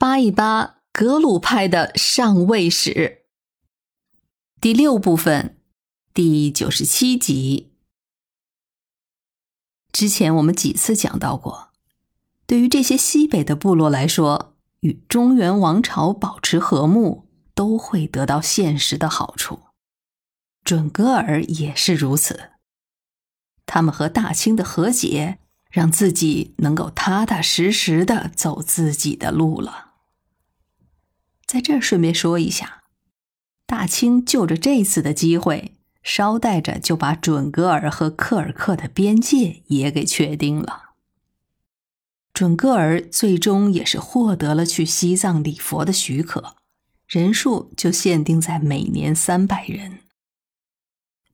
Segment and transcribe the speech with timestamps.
[0.00, 3.22] 扒一扒格鲁派的上位史，
[4.60, 5.58] 第六部分，
[6.14, 7.72] 第九十七集。
[9.90, 11.70] 之前我们几次讲到过，
[12.46, 19.62] 对于这些西北的部落来说，与中原王朝保持和睦，都会得到现实的好处。
[20.62, 22.52] 准噶尔也是如此，
[23.66, 29.86] 他们和大清的和解，让自己能够踏踏实实的走自己的路了。
[31.48, 32.82] 在这儿顺便说一下，
[33.64, 40.90] 大清就着这次的机会，捎带着就把准噶尔和柯尔克的边界也给确定了。
[42.34, 46.56] 准噶尔最终也是获得了去西藏礼佛的许可，
[47.06, 50.00] 人数就限定在每年三百人。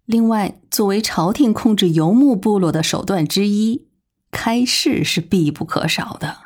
[0.05, 3.89] 另外，作为朝廷控制游牧部落的手段之一，
[4.31, 6.44] 开市是必不可少的。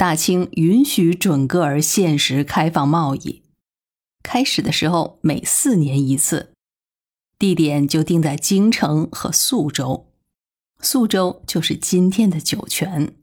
[0.00, 3.42] 大清允许准噶尔限时开放贸易，
[4.22, 6.54] 开始的时候每四年一次，
[7.38, 10.06] 地点就定在京城和肃州，
[10.80, 13.14] 肃州就是今天的酒泉。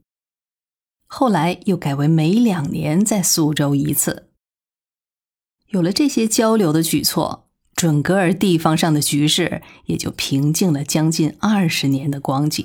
[1.08, 4.28] 后来又改为每两年在苏州一次。
[5.70, 12.64] 有了这些交流的举措，准噶尔地方上的局势也就平静了将近二十年的光景。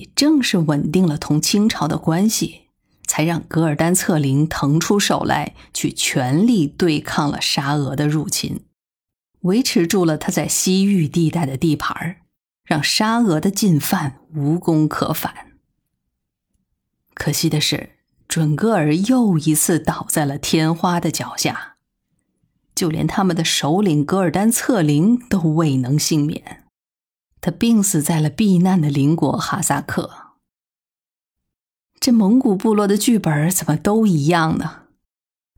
[0.00, 2.62] 也正是稳定了同清朝的关系，
[3.06, 8.64] 才让噶尔丹策凌腾出手来，去全力对抗了沙俄的入侵，
[9.42, 12.16] 维持住了他在西域地带的地盘
[12.64, 15.34] 让沙俄的进犯无功可返。
[17.14, 17.90] 可惜的是，
[18.26, 21.76] 准噶尔又一次倒在了天花的脚下，
[22.74, 26.59] 就连他们的首领噶尔丹策凌都未能幸免。
[27.40, 30.10] 他病死在了避难的邻国哈萨克。
[31.98, 34.84] 这蒙古部落的剧本怎么都一样呢？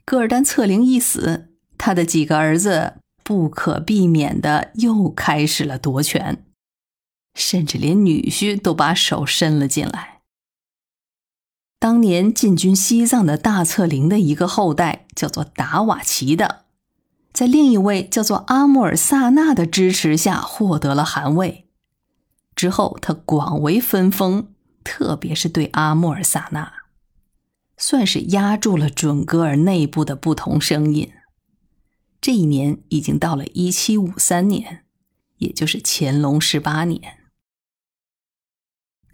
[0.05, 6.45] 噶尔丹策凌一死，他的几个儿子不可避免的又开始了夺权，
[7.35, 10.21] 甚至连女婿都把手伸了进来。
[11.79, 16.65] 当年进军西藏的大策凌的一个后代叫做达瓦齐的，
[17.33, 21.69] 在另一位叫做阿穆尔萨纳的支持下获得了汗位。
[22.63, 26.73] 之后，他广为分封，特别是对阿穆尔萨纳，
[27.77, 31.13] 算是压住了准噶尔内部的不同声音。
[32.21, 34.85] 这一年已经到了一七五三年，
[35.39, 37.19] 也就是乾隆十八年。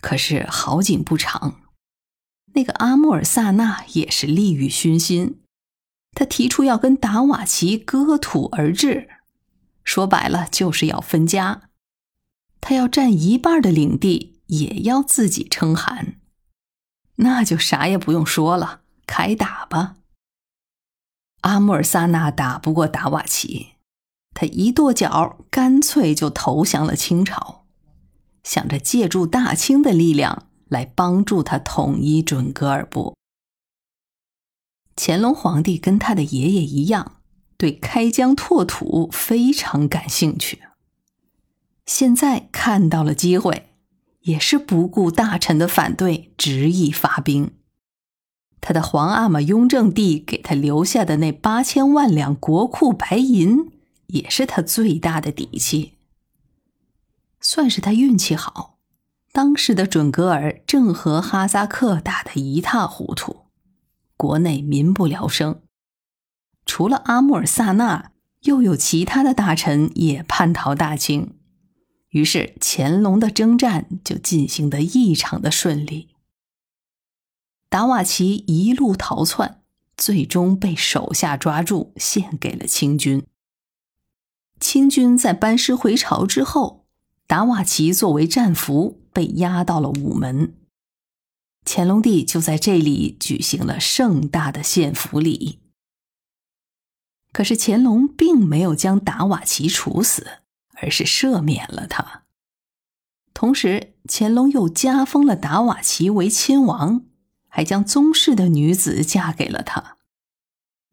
[0.03, 1.63] 可是好景不长，
[2.53, 5.41] 那个阿穆尔萨纳也是利欲熏心，
[6.13, 9.09] 他提出要跟达瓦齐割土而治，
[9.83, 11.68] 说白了就是要分家。
[12.61, 16.19] 他要占一半的领地，也要自己称汗，
[17.17, 19.97] 那就啥也不用说了，开打吧。
[21.43, 23.75] 阿穆尔萨纳打不过达瓦齐，
[24.35, 27.65] 他一跺脚，干脆就投降了清朝，
[28.43, 33.17] 想着借助大清的力量来帮助他统一准噶尔部。
[34.97, 37.21] 乾隆皇帝跟他的爷爷一样，
[37.57, 40.63] 对开疆拓土非常感兴趣。
[41.89, 43.71] 现在看到了机会，
[44.21, 47.53] 也是不顾大臣的反对，执意发兵。
[48.61, 53.71] 他的皇阿玛雍正帝给他留下的那八千万两国库白银，
[54.09, 55.95] 也是他最大的底气。
[57.41, 58.77] 算是他运气好，
[59.33, 63.47] 当时的准噶尔正和哈萨克打得一塌糊涂，
[64.19, 65.63] 国内民不聊生。
[66.67, 68.11] 除了阿穆尔萨那，
[68.43, 71.38] 又有其他的大臣也叛逃大清。
[72.11, 76.09] 于是乾隆的征战就进行得异常的顺利。
[77.69, 79.61] 达瓦齐一路逃窜，
[79.97, 83.25] 最终被手下抓住，献给了清军。
[84.59, 86.87] 清军在班师回朝之后，
[87.27, 90.55] 达瓦齐作为战俘被押到了午门。
[91.65, 95.59] 乾隆帝就在这里举行了盛大的献俘礼。
[97.31, 100.38] 可是乾隆并没有将达瓦齐处死。
[100.81, 102.25] 而是赦免了他，
[103.35, 107.05] 同时乾隆又加封了达瓦齐为亲王，
[107.49, 109.97] 还将宗室的女子嫁给了他，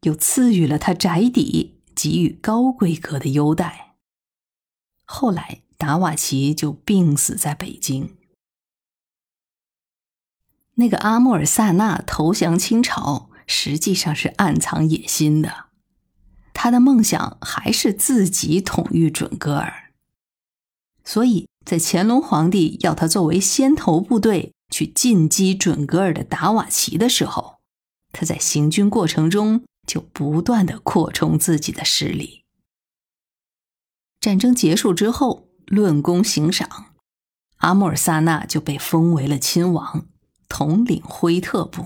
[0.01, 3.95] 又赐予了他宅邸，给予高规格的优待。
[5.05, 8.17] 后来达瓦齐就病死在北京。
[10.75, 15.67] 那个阿穆尔萨纳投降清朝，实际上是暗藏野心的。
[16.65, 19.91] 他的梦想还是自己统御准噶尔，
[21.03, 27.57] 所以在乾隆皇帝要他作为先头部队去进击准噶尔的达瓦齐的时候，
[28.11, 32.45] 他在行军过程中就不断的扩充自己的势力。
[34.19, 36.95] 战争结束之后，论功行赏，
[37.57, 40.07] 阿穆尔萨纳就被封为了亲王，
[40.49, 41.85] 统领辉特部。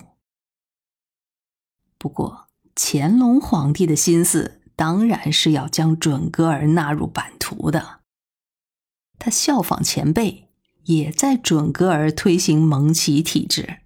[1.97, 7.99] 不过，乾隆皇帝的心思当然是要将准噶尔纳入版图的。
[9.17, 10.47] 他效仿前辈，
[10.85, 13.79] 也在准噶尔推行蒙奇体制。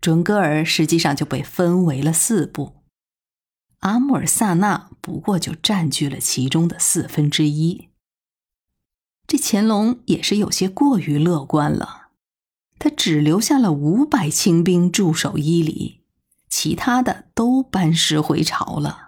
[0.00, 2.84] 准噶尔实际上就被分为了四部，
[3.80, 7.88] 阿穆尔萨纳不过就占据了其中的四分之一。
[9.26, 12.10] 这乾隆也是有些过于乐观了，
[12.78, 16.02] 他只留下了五百清兵驻守伊犁，
[16.48, 19.05] 其他的都班师回朝了。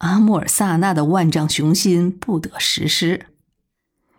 [0.00, 3.28] 阿穆尔萨纳的万丈雄心不得实施。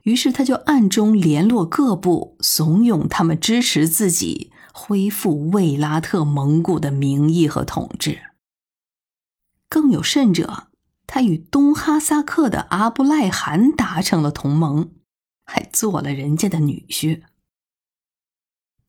[0.03, 8.21] 于是他就暗中联络各部，怂恿他们支持自己恢复卫拉特蒙古的名义和统治。
[9.69, 10.69] 更有甚者，
[11.05, 14.91] 他与东哈萨克的阿布赖汗达成了同盟，
[15.45, 17.21] 还做了人家的女婿。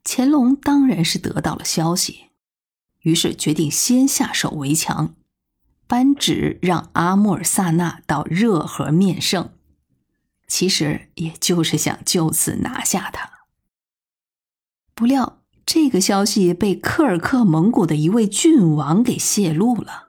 [0.05, 2.31] 乾隆当然是得到了消息，
[3.03, 5.15] 于是决定先下手为强，
[5.93, 9.51] 颁旨让阿穆尔萨纳到热河面圣。
[10.49, 13.31] 其实也就是想就此拿下他。
[14.95, 20.09] 不料这个消息被科尔克蒙古的一位郡王给泄露了。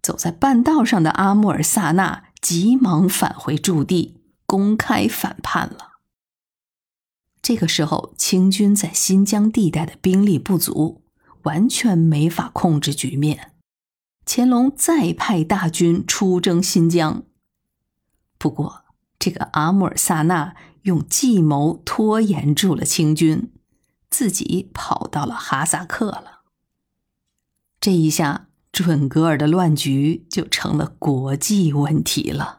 [0.00, 5.94] 走在半道上的阿穆尔萨纳急忙返回驻地，公开反叛了。
[7.42, 11.02] 这个时候，清军在新疆地带的兵力不足，
[11.42, 13.50] 完全没法控制局面。
[14.30, 17.22] 乾隆再派大军出征新疆，
[18.36, 18.84] 不过。
[19.18, 23.50] 这个阿穆尔萨纳用计谋拖延住了清军，
[24.10, 26.42] 自己跑到了哈萨克了。
[27.80, 32.57] 这一下，准噶尔的乱局就成了国际问题了。